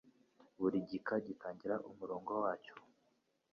[0.59, 2.73] Buri gika gitangira umurongo wacyo